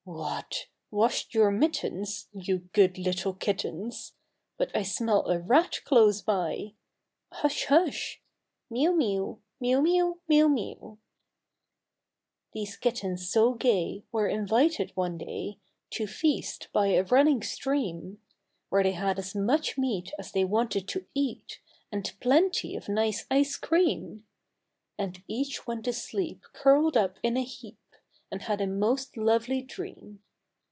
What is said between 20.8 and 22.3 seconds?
to eat, And